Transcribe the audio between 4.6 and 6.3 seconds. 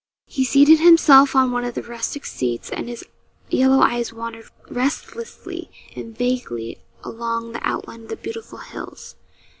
restlessly and